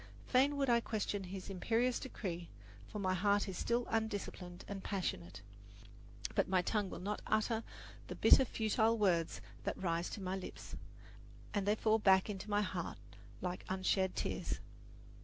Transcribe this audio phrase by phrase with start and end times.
[0.25, 2.49] Fain would I question his imperious decree,
[2.87, 5.41] for my heart is still undisciplined and passionate;
[6.33, 7.63] but my tongue will not utter
[8.07, 10.75] the bitter, futile words that rise to my lips,
[11.53, 12.97] and they fall back into my heart
[13.41, 14.59] like unshed tears.